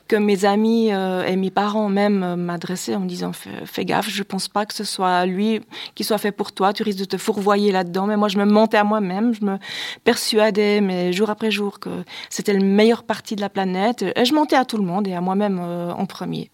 que 0.09 0.16
mes 0.16 0.44
amis 0.44 0.92
euh, 0.92 1.25
et 1.25 1.37
mes 1.37 1.52
parents 1.52 1.88
même 1.88 2.25
euh, 2.25 2.35
m'adressaient 2.35 2.97
en 2.97 3.00
me 3.00 3.06
disant 3.06 3.30
fais, 3.32 3.85
gaffe, 3.85 4.11
je 4.11 4.25
pense 4.25 4.49
pas 4.49 4.66
que 4.66 4.75
ce 4.75 4.82
soit 4.82 5.26
lui 5.26 5.61
qui 5.94 6.02
soit 6.02 6.18
fait 6.18 6.32
pour 6.32 6.50
toi, 6.50 6.73
tu 6.73 6.82
risques 6.82 6.99
de 6.99 7.04
te 7.04 7.18
fourvoyer 7.18 7.70
là-dedans. 7.70 8.06
Mais 8.06 8.16
moi, 8.16 8.26
je 8.26 8.37
me 8.37 8.44
mentais 8.44 8.78
à 8.78 8.82
moi-même, 8.82 9.32
je 9.32 9.44
me 9.44 9.59
persuadais, 10.02 10.80
mais 10.80 11.12
jour 11.12 11.30
après 11.30 11.52
jour, 11.52 11.78
que 11.78 11.90
c'était 12.28 12.52
le 12.52 12.64
meilleur 12.64 13.04
parti 13.04 13.37
de 13.37 13.42
la 13.42 13.49
planète. 13.49 14.04
Et 14.16 14.25
je 14.25 14.35
mentais 14.35 14.56
à 14.56 14.64
tout 14.64 14.76
le 14.76 14.85
monde 14.85 15.06
et 15.06 15.14
à 15.14 15.20
moi-même 15.20 15.61
euh, 15.62 15.92
en 15.92 16.06
premier. 16.06 16.50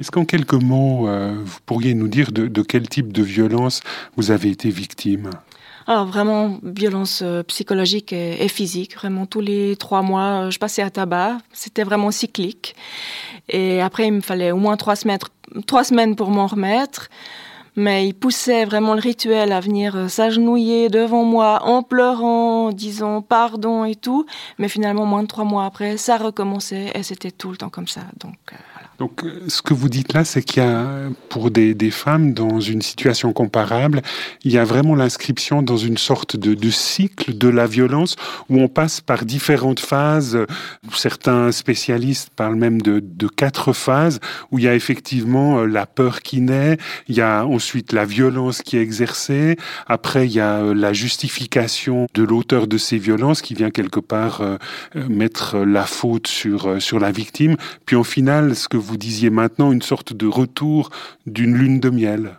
Est-ce 0.00 0.10
qu'en 0.10 0.24
quelques 0.24 0.54
mots, 0.54 1.06
vous 1.06 1.58
pourriez 1.66 1.92
nous 1.92 2.08
dire 2.08 2.32
de, 2.32 2.62
quel 2.62 2.88
type 2.88 3.12
de 3.12 3.22
violence 3.22 3.82
vous 4.16 4.30
avez 4.30 4.48
été 4.48 4.70
victime? 4.70 5.28
Alors 5.86 6.06
vraiment, 6.06 6.58
violence 6.62 7.20
euh, 7.22 7.42
psychologique 7.42 8.12
et, 8.12 8.48
physique. 8.48 8.96
Vraiment, 8.96 9.26
tous 9.26 9.40
les 9.40 9.76
trois 9.76 10.02
mois, 10.02 10.46
euh, 10.46 10.50
je 10.50 10.58
passais 10.58 10.82
à 10.82 10.90
tabac. 10.90 11.38
C'était 11.52 11.84
vraiment 11.84 12.10
cyclique. 12.10 12.74
Et 13.48 13.82
après, 13.82 14.06
il 14.06 14.12
me 14.14 14.20
fallait 14.22 14.50
au 14.50 14.56
moins 14.56 14.76
trois 14.78 14.96
semaines, 14.96 15.18
trois 15.66 15.84
semaines 15.84 16.16
pour 16.16 16.30
m'en 16.30 16.46
remettre. 16.46 17.10
Mais 17.76 18.06
il 18.06 18.14
poussait 18.14 18.64
vraiment 18.64 18.94
le 18.94 19.00
rituel 19.00 19.52
à 19.52 19.60
venir 19.60 19.96
euh, 19.96 20.08
s'agenouiller 20.08 20.88
devant 20.88 21.24
moi 21.24 21.60
en 21.64 21.82
pleurant, 21.82 22.70
disant 22.70 23.20
pardon 23.20 23.84
et 23.84 23.96
tout. 23.96 24.24
Mais 24.58 24.68
finalement, 24.68 25.04
moins 25.04 25.22
de 25.22 25.28
trois 25.28 25.44
mois 25.44 25.66
après, 25.66 25.98
ça 25.98 26.16
recommençait 26.16 26.92
et 26.94 27.02
c'était 27.02 27.32
tout 27.32 27.50
le 27.50 27.58
temps 27.58 27.70
comme 27.70 27.88
ça. 27.88 28.02
Donc, 28.20 28.38
donc, 28.98 29.24
euh, 29.24 29.42
ce 29.48 29.60
que 29.60 29.74
vous 29.74 29.88
dites 29.88 30.12
là, 30.12 30.24
c'est 30.24 30.42
qu'il 30.42 30.62
y 30.62 30.66
a, 30.66 31.08
pour 31.28 31.50
des, 31.50 31.74
femmes 31.90 32.32
dans 32.32 32.60
une 32.60 32.82
situation 32.82 33.32
comparable, 33.32 34.02
il 34.44 34.52
y 34.52 34.58
a 34.58 34.64
vraiment 34.64 34.94
l'inscription 34.94 35.62
dans 35.62 35.76
une 35.76 35.98
sorte 35.98 36.36
de, 36.36 36.70
cycle 36.70 37.36
de 37.36 37.48
la 37.48 37.66
violence 37.66 38.16
où 38.48 38.60
on 38.60 38.68
passe 38.68 39.00
par 39.00 39.24
différentes 39.24 39.80
phases. 39.80 40.38
Certains 40.94 41.52
spécialistes 41.52 42.30
parlent 42.34 42.56
même 42.56 42.80
de, 42.80 43.00
de 43.00 43.28
quatre 43.28 43.72
phases 43.72 44.20
où 44.50 44.58
il 44.58 44.64
y 44.64 44.68
a 44.68 44.74
effectivement 44.74 45.58
euh, 45.58 45.66
la 45.66 45.86
peur 45.86 46.22
qui 46.22 46.40
naît, 46.40 46.78
il 47.08 47.16
y 47.16 47.20
a 47.20 47.44
ensuite 47.46 47.92
la 47.92 48.04
violence 48.04 48.62
qui 48.62 48.76
est 48.76 48.82
exercée, 48.82 49.56
après 49.86 50.26
il 50.26 50.32
y 50.32 50.40
a 50.40 50.60
euh, 50.60 50.74
la 50.74 50.92
justification 50.92 52.06
de 52.14 52.22
l'auteur 52.22 52.66
de 52.66 52.78
ces 52.78 52.98
violences 52.98 53.42
qui 53.42 53.54
vient 53.54 53.70
quelque 53.70 54.00
part 54.00 54.42
mettre 54.94 55.58
la 55.58 55.84
faute 55.84 56.26
sur, 56.26 56.80
sur 56.80 56.98
la 56.98 57.10
victime, 57.10 57.56
puis 57.86 57.96
au 57.96 58.04
final, 58.04 58.54
ce 58.54 58.68
que 58.68 58.76
vous 58.84 58.96
disiez 58.96 59.30
maintenant, 59.30 59.72
une 59.72 59.82
sorte 59.82 60.12
de 60.12 60.26
retour 60.26 60.90
d'une 61.26 61.54
lune 61.54 61.80
de 61.80 61.90
miel. 61.90 62.38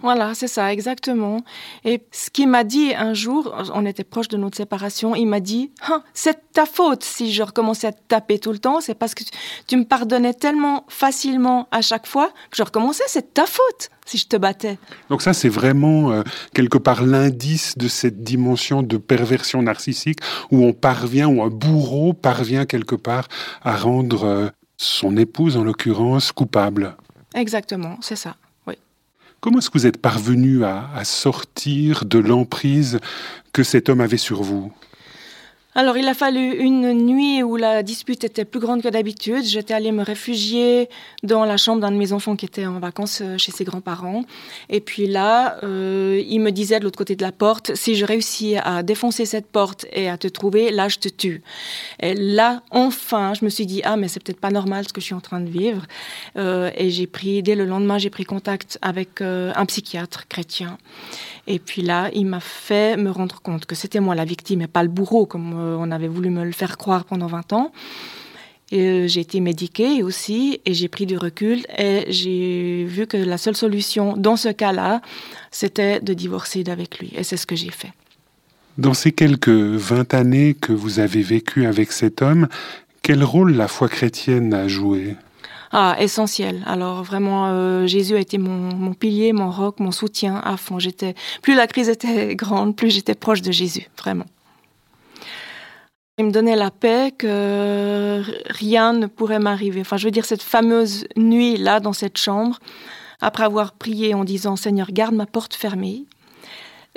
Voilà, 0.00 0.32
c'est 0.34 0.46
ça, 0.46 0.72
exactement. 0.72 1.40
Et 1.84 2.02
ce 2.12 2.30
qu'il 2.30 2.48
m'a 2.48 2.62
dit 2.62 2.94
un 2.94 3.14
jour, 3.14 3.52
on 3.74 3.84
était 3.84 4.04
proche 4.04 4.28
de 4.28 4.36
notre 4.36 4.56
séparation, 4.56 5.16
il 5.16 5.26
m'a 5.26 5.40
dit 5.40 5.72
hein, 5.88 6.04
C'est 6.14 6.52
ta 6.52 6.66
faute 6.66 7.02
si 7.02 7.32
je 7.32 7.42
recommençais 7.42 7.88
à 7.88 7.92
te 7.92 8.00
taper 8.06 8.38
tout 8.38 8.52
le 8.52 8.60
temps, 8.60 8.80
c'est 8.80 8.94
parce 8.94 9.16
que 9.16 9.24
tu, 9.66 9.76
me 9.76 9.82
pardonnais 9.82 10.34
tellement 10.34 10.84
facilement 10.88 11.66
à 11.72 11.80
chaque 11.80 12.06
fois 12.06 12.28
que 12.50 12.56
je 12.56 12.62
recommençais, 12.62 13.02
c'est 13.08 13.34
ta 13.34 13.44
faute 13.46 13.90
si 14.06 14.18
je 14.18 14.28
te 14.28 14.36
battais. 14.36 14.78
Donc, 15.10 15.20
ça, 15.20 15.34
c'est 15.34 15.48
vraiment 15.48 16.12
euh, 16.12 16.22
quelque 16.54 16.78
part 16.78 17.04
l'indice 17.04 17.76
de 17.76 17.88
cette 17.88 18.22
dimension 18.22 18.84
de 18.84 18.98
perversion 18.98 19.62
narcissique 19.62 20.20
où 20.52 20.64
on 20.64 20.72
parvient, 20.72 21.26
où 21.26 21.42
un 21.42 21.50
bourreau 21.50 22.12
parvient 22.12 22.66
quelque 22.66 22.94
part 22.94 23.26
à 23.62 23.76
rendre 23.76 24.24
euh, 24.24 24.48
son 24.78 25.16
épouse 25.16 25.56
en 25.56 25.64
l'occurrence 25.64 26.32
coupable. 26.32 26.96
Exactement, 27.34 27.98
c'est 28.00 28.16
ça. 28.16 28.36
Oui. 28.66 28.74
Comment 29.40 29.58
est-ce 29.58 29.68
que 29.68 29.78
vous 29.78 29.86
êtes 29.86 30.00
parvenu 30.00 30.64
à, 30.64 30.88
à 30.94 31.04
sortir 31.04 32.06
de 32.06 32.18
l'emprise 32.18 32.98
que 33.52 33.62
cet 33.62 33.88
homme 33.88 34.00
avait 34.00 34.16
sur 34.16 34.42
vous? 34.42 34.72
Alors, 35.78 35.96
il 35.96 36.08
a 36.08 36.14
fallu 36.14 36.56
une 36.56 36.92
nuit 36.92 37.44
où 37.44 37.54
la 37.54 37.84
dispute 37.84 38.24
était 38.24 38.44
plus 38.44 38.58
grande 38.58 38.82
que 38.82 38.88
d'habitude. 38.88 39.44
J'étais 39.44 39.74
allée 39.74 39.92
me 39.92 40.02
réfugier 40.02 40.88
dans 41.22 41.44
la 41.44 41.56
chambre 41.56 41.80
d'un 41.80 41.92
de 41.92 41.96
mes 41.96 42.12
enfants 42.12 42.34
qui 42.34 42.46
était 42.46 42.66
en 42.66 42.80
vacances 42.80 43.20
euh, 43.22 43.38
chez 43.38 43.52
ses 43.52 43.62
grands-parents. 43.62 44.24
Et 44.70 44.80
puis 44.80 45.06
là, 45.06 45.60
euh, 45.62 46.20
il 46.26 46.40
me 46.40 46.50
disait 46.50 46.80
de 46.80 46.84
l'autre 46.84 46.98
côté 46.98 47.14
de 47.14 47.22
la 47.22 47.30
porte, 47.30 47.76
si 47.76 47.94
je 47.94 48.04
réussis 48.04 48.56
à 48.56 48.82
défoncer 48.82 49.24
cette 49.24 49.46
porte 49.46 49.86
et 49.92 50.08
à 50.08 50.18
te 50.18 50.26
trouver, 50.26 50.72
là, 50.72 50.88
je 50.88 50.98
te 50.98 51.08
tue. 51.08 51.42
Et 52.00 52.14
là, 52.14 52.64
enfin, 52.72 53.34
je 53.34 53.44
me 53.44 53.48
suis 53.48 53.64
dit, 53.64 53.80
ah, 53.84 53.96
mais 53.96 54.08
c'est 54.08 54.20
peut-être 54.20 54.40
pas 54.40 54.50
normal 54.50 54.88
ce 54.88 54.92
que 54.92 55.00
je 55.00 55.06
suis 55.06 55.14
en 55.14 55.20
train 55.20 55.38
de 55.38 55.48
vivre. 55.48 55.86
Euh, 56.36 56.72
et 56.74 56.90
j'ai 56.90 57.06
pris, 57.06 57.40
dès 57.44 57.54
le 57.54 57.66
lendemain, 57.66 57.98
j'ai 57.98 58.10
pris 58.10 58.24
contact 58.24 58.80
avec 58.82 59.20
un 59.20 59.64
psychiatre 59.66 60.26
chrétien. 60.26 60.76
Et 61.46 61.60
puis 61.60 61.82
là, 61.82 62.10
il 62.12 62.26
m'a 62.26 62.40
fait 62.40 62.96
me 62.96 63.10
rendre 63.10 63.40
compte 63.40 63.64
que 63.64 63.76
c'était 63.76 64.00
moi 64.00 64.16
la 64.16 64.24
victime 64.24 64.62
et 64.62 64.66
pas 64.66 64.82
le 64.82 64.88
bourreau, 64.88 65.24
comme 65.24 65.67
on 65.78 65.90
avait 65.90 66.08
voulu 66.08 66.30
me 66.30 66.44
le 66.44 66.52
faire 66.52 66.76
croire 66.76 67.04
pendant 67.04 67.26
20 67.26 67.52
ans. 67.52 67.72
Et 68.70 69.08
j'ai 69.08 69.20
été 69.20 69.40
médiquée 69.40 70.02
aussi 70.02 70.60
et 70.66 70.74
j'ai 70.74 70.88
pris 70.88 71.06
du 71.06 71.16
recul 71.16 71.64
et 71.78 72.04
j'ai 72.08 72.84
vu 72.84 73.06
que 73.06 73.16
la 73.16 73.38
seule 73.38 73.56
solution 73.56 74.14
dans 74.16 74.36
ce 74.36 74.50
cas-là, 74.50 75.00
c'était 75.50 76.00
de 76.00 76.12
divorcer 76.12 76.64
d'avec 76.64 76.98
lui. 76.98 77.12
Et 77.16 77.24
c'est 77.24 77.38
ce 77.38 77.46
que 77.46 77.56
j'ai 77.56 77.70
fait. 77.70 77.92
Dans 78.76 78.94
ces 78.94 79.10
quelques 79.12 79.48
20 79.48 80.12
années 80.14 80.54
que 80.54 80.72
vous 80.72 81.00
avez 81.00 81.22
vécues 81.22 81.66
avec 81.66 81.92
cet 81.92 82.20
homme, 82.20 82.46
quel 83.02 83.24
rôle 83.24 83.52
la 83.52 83.68
foi 83.68 83.88
chrétienne 83.88 84.52
a 84.52 84.68
joué? 84.68 85.16
Ah, 85.72 85.96
essentiel. 85.98 86.62
Alors 86.66 87.02
vraiment, 87.02 87.48
euh, 87.48 87.86
Jésus 87.86 88.16
a 88.16 88.20
été 88.20 88.38
mon, 88.38 88.74
mon, 88.74 88.94
pilier, 88.94 89.32
mon 89.32 89.50
roc, 89.50 89.80
mon 89.80 89.92
soutien 89.92 90.40
à 90.44 90.56
fond. 90.56 90.78
J'étais, 90.78 91.14
plus 91.42 91.54
la 91.54 91.66
crise 91.66 91.88
était 91.88 92.34
grande, 92.36 92.76
plus 92.76 92.90
j'étais 92.90 93.14
proche 93.14 93.42
de 93.42 93.52
Jésus, 93.52 93.88
vraiment. 93.98 94.26
Il 96.18 96.26
me 96.26 96.30
donnait 96.32 96.56
la 96.56 96.70
paix 96.70 97.12
que 97.16 98.22
rien 98.50 98.92
ne 98.92 99.06
pourrait 99.06 99.38
m'arriver. 99.38 99.80
Enfin, 99.80 99.96
je 99.96 100.04
veux 100.04 100.10
dire, 100.10 100.24
cette 100.24 100.42
fameuse 100.42 101.06
nuit 101.16 101.56
là, 101.56 101.78
dans 101.78 101.92
cette 101.92 102.18
chambre, 102.18 102.58
après 103.20 103.44
avoir 103.44 103.72
prié 103.72 104.14
en 104.14 104.24
disant 104.24 104.56
Seigneur, 104.56 104.88
garde 104.90 105.14
ma 105.14 105.26
porte 105.26 105.54
fermée, 105.54 106.06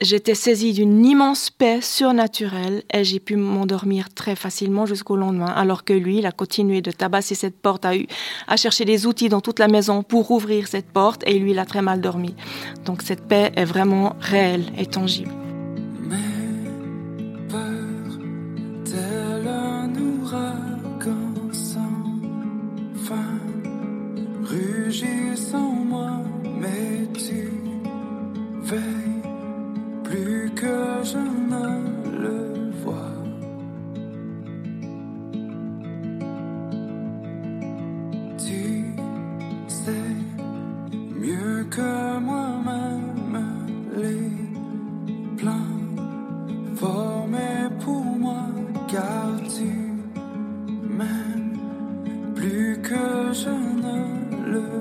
J'étais 0.02 0.34
saisie 0.34 0.74
d'une 0.74 1.06
immense 1.06 1.52
paix 1.52 1.80
surnaturelle 1.80 2.82
et 2.92 3.04
j'ai 3.04 3.20
pu 3.20 3.36
m'endormir 3.36 4.12
très 4.12 4.36
facilement 4.36 4.88
jusqu'au 4.88 5.16
lendemain, 5.16 5.46
alors 5.46 5.84
que 5.84 5.94
lui, 5.94 6.18
il 6.18 6.26
a 6.26 6.32
continué 6.32 6.82
de 6.82 6.90
tabasser 6.90 7.36
cette 7.36 7.62
porte, 7.62 7.86
a 7.86 7.96
eu 7.96 8.08
à 8.48 8.58
chercher 8.58 8.84
des 8.84 9.06
outils 9.06 9.30
dans 9.30 9.42
toute 9.42 9.60
la 9.60 9.68
maison 9.68 10.02
pour 10.02 10.32
ouvrir 10.32 10.68
cette 10.68 10.92
porte 10.92 11.22
et 11.28 11.38
lui, 11.38 11.52
il 11.52 11.60
a 11.60 11.66
très 11.66 11.84
mal 11.84 12.02
dormi. 12.02 12.34
Donc 12.86 13.04
cette 13.04 13.28
paix 13.28 13.52
est 13.56 13.66
vraiment 13.66 14.16
réelle 14.20 14.66
et 14.76 14.88
tangible. 14.88 15.41
que 41.72 42.20
moi-même 42.20 43.48
les 44.04 44.28
plans 45.38 45.78
formés 46.76 47.70
pour 47.80 48.04
moi, 48.04 48.44
car 48.90 49.30
tu 49.56 49.72
m'aimes 50.98 51.58
plus 52.36 52.78
que 52.82 53.32
je 53.42 53.56
ne 53.86 53.98
le 54.54 54.81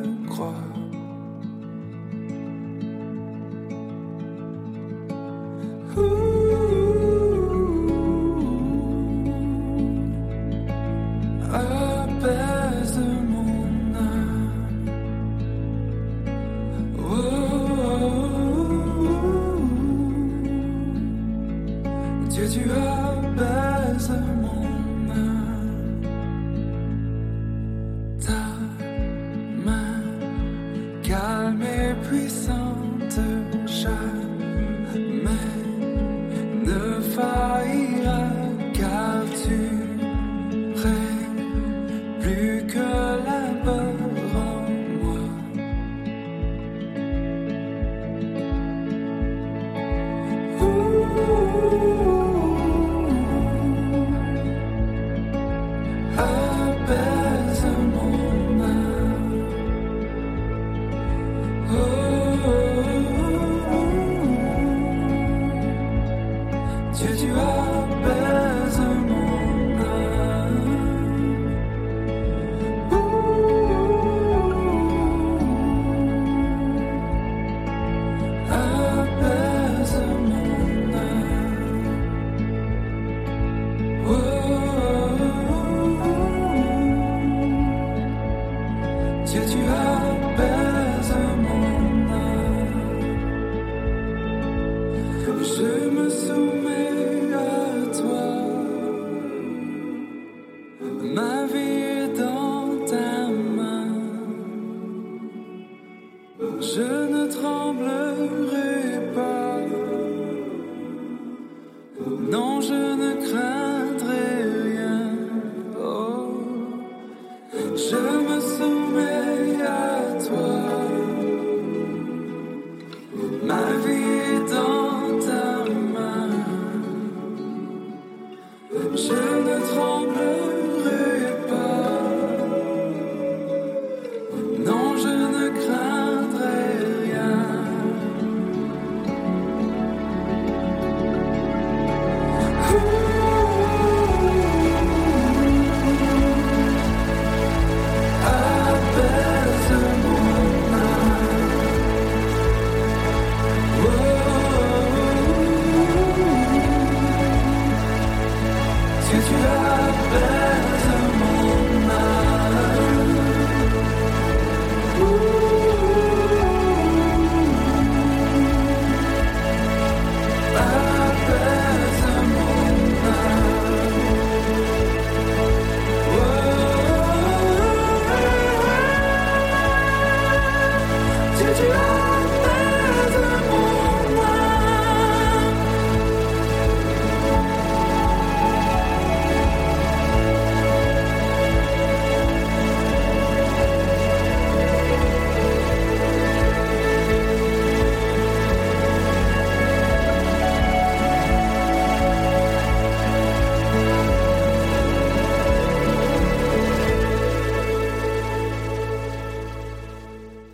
My 101.11 101.60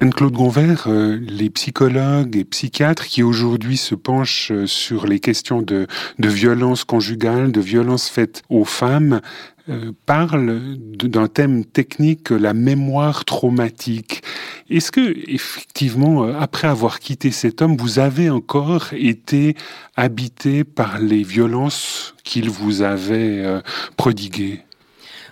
Anne-Claude 0.06 0.34
Gonvert, 0.34 0.84
euh, 0.86 1.18
les 1.20 1.50
psychologues 1.50 2.36
et 2.36 2.44
psychiatres 2.44 3.06
qui 3.06 3.24
aujourd'hui 3.24 3.76
se 3.76 3.96
penchent 3.96 4.52
euh, 4.52 4.68
sur 4.68 5.04
les 5.04 5.18
questions 5.18 5.62
de, 5.62 5.88
de 6.20 6.28
violence 6.28 6.84
conjugale, 6.84 7.50
de 7.50 7.60
violence 7.60 8.08
faite 8.08 8.44
aux 8.48 8.64
femmes, 8.64 9.20
euh, 9.68 9.90
parlent 10.06 10.60
d'un 10.78 11.26
thème 11.26 11.64
technique, 11.64 12.30
la 12.30 12.54
mémoire 12.54 13.24
traumatique. 13.24 14.22
Est-ce 14.70 14.92
que, 14.92 15.12
effectivement, 15.28 16.22
après 16.22 16.68
avoir 16.68 17.00
quitté 17.00 17.32
cet 17.32 17.60
homme, 17.60 17.76
vous 17.76 17.98
avez 17.98 18.30
encore 18.30 18.92
été 18.92 19.56
habité 19.96 20.62
par 20.62 21.00
les 21.00 21.24
violences 21.24 22.14
qu'il 22.22 22.48
vous 22.48 22.82
avait 22.82 23.60
prodiguées? 23.96 24.60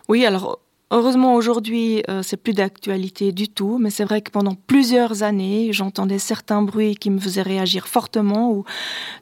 Oui, 0.08 0.26
alors 0.26 0.58
Heureusement, 0.96 1.34
aujourd'hui, 1.34 2.04
euh, 2.08 2.22
c'est 2.22 2.36
plus 2.36 2.52
d'actualité 2.52 3.32
du 3.32 3.48
tout, 3.48 3.78
mais 3.78 3.90
c'est 3.90 4.04
vrai 4.04 4.22
que 4.22 4.30
pendant 4.30 4.54
plusieurs 4.54 5.24
années, 5.24 5.72
j'entendais 5.72 6.20
certains 6.20 6.62
bruits 6.62 6.94
qui 6.94 7.10
me 7.10 7.18
faisaient 7.18 7.42
réagir 7.42 7.88
fortement, 7.88 8.52
ou 8.52 8.64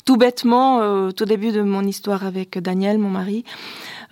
tout 0.04 0.18
bêtement, 0.18 0.82
euh, 0.82 1.12
tout 1.12 1.24
début 1.24 1.50
de 1.50 1.62
mon 1.62 1.82
histoire 1.84 2.26
avec 2.26 2.58
Daniel, 2.58 2.98
mon 2.98 3.08
mari, 3.08 3.44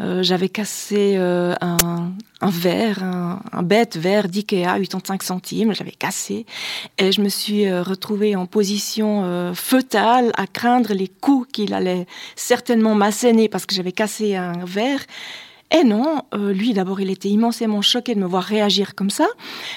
euh, 0.00 0.22
j'avais 0.22 0.48
cassé 0.48 1.18
un, 1.18 1.76
verre, 2.40 3.04
un, 3.04 3.62
bête 3.62 3.98
verre 3.98 4.28
d'IKEA, 4.28 4.78
85 4.80 5.22
centimes, 5.22 5.74
j'avais 5.74 5.90
cassé, 5.90 6.46
et 6.96 7.12
je 7.12 7.20
me 7.20 7.28
suis 7.28 7.70
retrouvée 7.70 8.36
en 8.36 8.46
position 8.46 9.52
fœtale, 9.54 10.32
à 10.38 10.46
craindre 10.46 10.94
les 10.94 11.08
coups 11.08 11.46
qu'il 11.52 11.74
allait 11.74 12.06
certainement 12.36 12.94
m'asséner 12.94 13.50
parce 13.50 13.66
que 13.66 13.74
j'avais 13.74 13.92
cassé 13.92 14.34
un 14.34 14.64
verre. 14.64 15.00
Eh 15.72 15.84
non, 15.84 16.22
euh, 16.34 16.52
lui 16.52 16.72
d'abord 16.72 17.00
il 17.00 17.10
était 17.10 17.28
immensément 17.28 17.82
choqué 17.82 18.14
de 18.14 18.20
me 18.20 18.26
voir 18.26 18.42
réagir 18.42 18.94
comme 18.94 19.10
ça. 19.10 19.28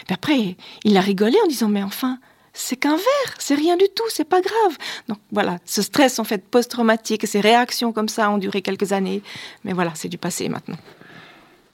Puis 0.05 0.13
après 0.13 0.55
il 0.83 0.97
a 0.97 1.01
rigolé 1.01 1.37
en 1.43 1.47
disant 1.47 1.69
mais 1.69 1.83
enfin 1.83 2.19
c'est 2.53 2.75
qu'un 2.75 2.95
verre, 2.95 3.35
c'est 3.39 3.55
rien 3.55 3.77
du 3.77 3.85
tout, 3.95 4.03
c'est 4.09 4.27
pas 4.27 4.41
grave. 4.41 4.77
Donc 5.07 5.17
voilà, 5.31 5.57
ce 5.65 5.81
stress 5.81 6.19
en 6.19 6.23
fait 6.23 6.45
post-traumatique, 6.45 7.25
ces 7.27 7.41
réactions 7.41 7.91
comme 7.91 8.09
ça 8.09 8.29
ont 8.29 8.37
duré 8.37 8.61
quelques 8.61 8.93
années, 8.93 9.21
mais 9.63 9.73
voilà, 9.73 9.91
c'est 9.95 10.09
du 10.09 10.19
passé 10.19 10.49
maintenant. 10.49 10.77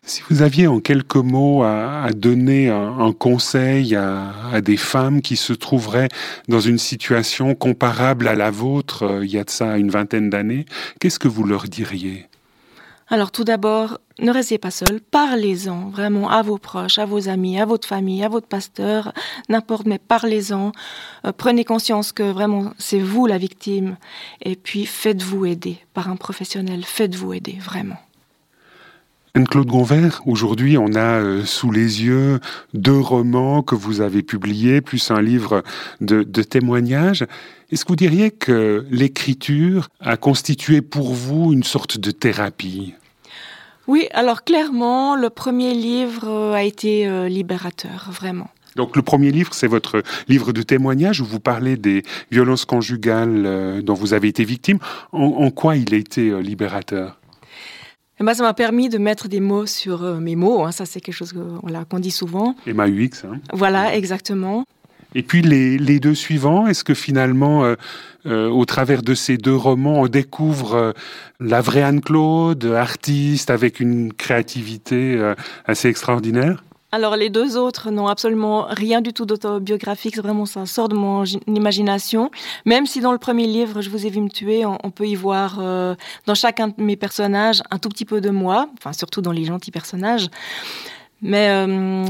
Si 0.03 0.23
vous 0.29 0.41
aviez 0.41 0.65
en 0.65 0.79
quelques 0.79 1.17
mots 1.17 1.63
à, 1.63 2.09
donner 2.15 2.69
un, 2.69 3.11
conseil 3.11 3.95
à, 3.95 4.61
des 4.61 4.77
femmes 4.77 5.21
qui 5.21 5.35
se 5.35 5.53
trouveraient 5.53 6.07
dans 6.47 6.61
une 6.61 6.77
situation 6.77 7.53
comparable 7.53 8.27
à 8.27 8.33
la 8.33 8.49
vôtre 8.49 9.03
euh, 9.03 9.25
il 9.25 9.31
y 9.31 9.37
a 9.37 9.43
de 9.43 9.49
ça 9.49 9.77
une 9.77 9.91
vingtaine 9.91 10.29
d'années, 10.29 10.65
qu'est-ce 10.99 11.19
que 11.19 11.27
vous 11.27 11.43
leur 11.43 11.65
diriez? 11.65 12.28
Alors 13.09 13.31
tout 13.31 13.43
d'abord, 13.43 13.99
ne 14.19 14.31
restez 14.31 14.57
pas 14.57 14.71
seul, 14.71 15.01
parlez-en 15.01 15.89
vraiment 15.89 16.29
à 16.29 16.41
vos 16.41 16.57
proches, 16.57 16.99
à 16.99 17.05
vos 17.05 17.27
amis, 17.27 17.59
à 17.59 17.65
votre 17.65 17.87
famille, 17.87 18.23
à 18.23 18.29
votre 18.29 18.47
pasteur, 18.47 19.13
n'importe, 19.49 19.87
mais 19.87 19.97
parlez-en. 19.97 20.71
Euh, 21.25 21.31
prenez 21.35 21.65
conscience 21.65 22.11
que 22.11 22.23
vraiment 22.23 22.71
c'est 22.77 22.99
vous 22.99 23.25
la 23.25 23.37
victime 23.37 23.97
et 24.41 24.55
puis 24.55 24.85
faites-vous 24.85 25.45
aider 25.45 25.77
par 25.93 26.09
un 26.09 26.17
professionnel, 26.17 26.85
faites-vous 26.85 27.33
aider 27.33 27.57
vraiment. 27.59 27.97
Anne-Claude 29.35 29.67
Gonvert, 29.67 30.21
aujourd'hui 30.25 30.77
on 30.77 30.95
a 30.95 31.21
euh, 31.21 31.45
sous 31.45 31.71
les 31.71 32.03
yeux 32.03 32.39
deux 32.73 32.99
romans 32.99 33.61
que 33.61 33.75
vous 33.75 34.01
avez 34.01 34.23
publiés, 34.23 34.81
plus 34.81 35.11
un 35.11 35.21
livre 35.21 35.63
de, 36.01 36.23
de 36.23 36.41
témoignages. 36.41 37.25
Est-ce 37.71 37.85
que 37.85 37.89
vous 37.89 37.95
diriez 37.95 38.31
que 38.31 38.87
l'écriture 38.89 39.89
a 39.99 40.17
constitué 40.17 40.81
pour 40.81 41.13
vous 41.13 41.53
une 41.53 41.63
sorte 41.63 41.99
de 41.99 42.09
thérapie? 42.09 42.95
Oui, 43.85 44.07
alors 44.13 44.43
clairement, 44.43 45.15
le 45.15 45.29
premier 45.29 45.75
livre 45.75 46.27
euh, 46.27 46.53
a 46.53 46.63
été 46.63 47.07
euh, 47.07 47.29
libérateur, 47.29 48.09
vraiment. 48.11 48.49
Donc 48.75 48.95
le 48.95 49.03
premier 49.03 49.31
livre, 49.31 49.53
c'est 49.53 49.67
votre 49.67 50.01
livre 50.27 50.53
de 50.53 50.63
témoignage 50.63 51.21
où 51.21 51.25
vous 51.25 51.39
parlez 51.39 51.77
des 51.77 52.03
violences 52.31 52.65
conjugales 52.65 53.81
dont 53.83 53.95
vous 53.95 54.13
avez 54.13 54.27
été 54.27 54.43
victime. 54.43 54.77
En, 55.11 55.49
quoi 55.49 55.75
il 55.75 55.93
a 55.93 55.97
été 55.97 56.39
libérateur? 56.41 57.18
Eh 58.19 58.23
ben, 58.23 58.33
ça 58.33 58.43
m'a 58.43 58.53
permis 58.53 58.89
de 58.89 58.97
mettre 58.97 59.27
des 59.27 59.39
mots 59.39 59.65
sur 59.65 60.01
mes 60.19 60.35
mots. 60.35 60.63
Hein. 60.63 60.71
Ça, 60.71 60.85
c'est 60.85 60.99
quelque 60.99 61.15
chose 61.15 61.33
qu'on 61.33 61.99
dit 61.99 62.11
souvent. 62.11 62.55
Et 62.67 62.73
ma 62.73 62.87
UX. 62.87 63.23
Hein. 63.25 63.39
Voilà, 63.53 63.95
exactement. 63.95 64.65
Et 65.15 65.23
puis 65.23 65.41
les, 65.41 65.99
deux 65.99 66.13
suivants, 66.13 66.67
est-ce 66.67 66.83
que 66.83 66.93
finalement, 66.93 67.63
euh, 67.63 67.75
euh, 68.27 68.47
au 68.47 68.65
travers 68.65 69.01
de 69.01 69.15
ces 69.15 69.37
deux 69.37 69.55
romans, 69.55 70.01
on 70.01 70.07
découvre 70.07 70.75
euh, 70.75 70.91
la 71.39 71.61
vraie 71.61 71.81
Anne-Claude, 71.81 72.63
artiste 72.65 73.49
avec 73.49 73.79
une 73.79 74.13
créativité 74.13 75.33
assez 75.65 75.87
extraordinaire? 75.87 76.63
Alors 76.91 77.15
les 77.15 77.29
deux 77.29 77.57
autres 77.57 77.91
n'ont 77.91 78.07
absolument 78.07 78.65
rien 78.69 79.01
du 79.01 79.13
tout 79.13 79.25
d'autobiographique, 79.25 80.17
vraiment 80.17 80.45
ça 80.45 80.65
sort 80.65 80.89
de 80.89 80.95
mon 80.95 81.23
imagination. 81.47 82.31
Même 82.65 82.85
si 82.85 82.99
dans 82.99 83.11
le 83.11 83.17
premier 83.17 83.45
livre, 83.45 83.81
je 83.81 83.89
vous 83.89 84.05
ai 84.05 84.09
vu 84.09 84.21
me 84.21 84.29
tuer, 84.29 84.65
on, 84.65 84.91
peut 84.91 85.07
y 85.07 85.15
voir 85.15 85.59
dans 86.25 86.35
chacun 86.35 86.69
de 86.69 86.73
mes 86.77 86.95
personnages 86.95 87.61
un 87.71 87.77
tout 87.77 87.89
petit 87.89 88.05
peu 88.05 88.21
de 88.21 88.29
moi, 88.29 88.69
enfin 88.77 88.93
surtout 88.93 89.21
dans 89.21 89.31
les 89.31 89.45
gentils 89.45 89.71
personnages, 89.71 90.29
mais 91.21 91.65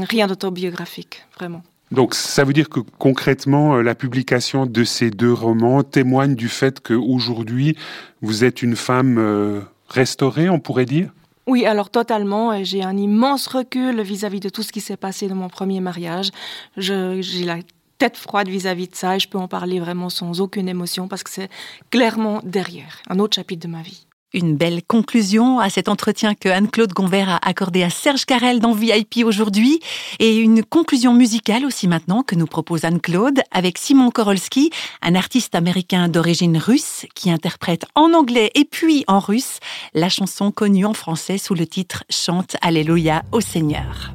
rien 0.08 0.26
d'autobiographique, 0.26 1.24
vraiment. 1.36 1.62
Donc 1.90 2.14
ça 2.14 2.44
veut 2.44 2.52
dire 2.52 2.68
que 2.68 2.80
concrètement, 2.98 3.76
euh, 3.76 3.82
la 3.82 3.94
publication 3.94 4.64
de 4.66 4.84
ces 4.84 5.10
deux 5.10 5.32
romans 5.32 5.82
témoigne 5.82 6.36
du 6.36 6.48
fait 6.48 6.80
qu'aujourd'hui, 6.80 7.76
vous 8.22 8.44
êtes 8.44 8.62
une 8.62 8.76
femme 8.76 9.18
euh, 9.18 9.60
restaurée, 9.88 10.48
on 10.48 10.60
pourrait 10.60 10.84
dire? 10.84 11.10
Oui, 11.50 11.66
alors 11.66 11.90
totalement. 11.90 12.62
J'ai 12.62 12.84
un 12.84 12.96
immense 12.96 13.48
recul 13.48 14.00
vis-à-vis 14.02 14.38
de 14.38 14.48
tout 14.48 14.62
ce 14.62 14.70
qui 14.70 14.80
s'est 14.80 14.96
passé 14.96 15.26
dans 15.26 15.34
mon 15.34 15.48
premier 15.48 15.80
mariage. 15.80 16.30
J'ai 16.76 17.44
la 17.44 17.58
tête 17.98 18.16
froide 18.16 18.48
vis-à-vis 18.48 18.84
-vis 18.84 18.90
de 18.92 18.94
ça 18.94 19.16
et 19.16 19.18
je 19.18 19.28
peux 19.28 19.36
en 19.36 19.48
parler 19.48 19.80
vraiment 19.80 20.10
sans 20.10 20.40
aucune 20.40 20.68
émotion 20.68 21.08
parce 21.08 21.24
que 21.24 21.30
c'est 21.30 21.50
clairement 21.90 22.40
derrière 22.44 23.02
un 23.08 23.18
autre 23.18 23.34
chapitre 23.34 23.66
de 23.66 23.72
ma 23.72 23.82
vie. 23.82 24.06
Une 24.32 24.56
belle 24.56 24.82
conclusion 24.84 25.58
à 25.58 25.70
cet 25.70 25.88
entretien 25.88 26.36
que 26.36 26.48
Anne-Claude 26.48 26.92
Gonvert 26.92 27.30
a 27.30 27.48
accordé 27.48 27.82
à 27.82 27.90
Serge 27.90 28.24
Carrel 28.26 28.60
dans 28.60 28.72
VIP 28.72 29.24
aujourd'hui 29.24 29.80
et 30.20 30.36
une 30.36 30.62
conclusion 30.62 31.12
musicale 31.12 31.64
aussi 31.64 31.88
maintenant 31.88 32.22
que 32.22 32.36
nous 32.36 32.46
propose 32.46 32.84
Anne-Claude 32.84 33.40
avec 33.50 33.76
Simon 33.76 34.12
Korolski, 34.12 34.70
un 35.02 35.16
artiste 35.16 35.56
américain 35.56 36.08
d'origine 36.08 36.58
russe 36.58 37.06
qui 37.16 37.28
interprète 37.28 37.86
en 37.96 38.12
anglais 38.14 38.52
et 38.54 38.64
puis 38.64 39.04
en 39.08 39.18
russe 39.18 39.58
la 39.94 40.08
chanson 40.08 40.52
connue 40.52 40.86
en 40.86 40.94
français 40.94 41.36
sous 41.36 41.54
le 41.56 41.66
titre 41.66 42.04
Chante 42.08 42.56
Alléluia 42.62 43.24
au 43.32 43.40
Seigneur. 43.40 44.12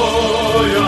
Alleluia. 0.00 0.87